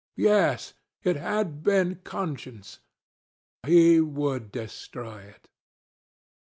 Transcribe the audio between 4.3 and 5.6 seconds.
destroy it.